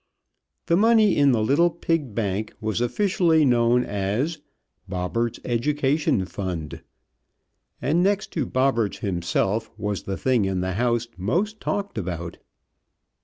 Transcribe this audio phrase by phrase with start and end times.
[0.65, 4.39] The money in the little pig bank was officially known as
[4.89, 6.81] "Bobberts' Education Fund,"
[7.79, 12.39] and next to Bobberts himself was the thing in the house most talked about.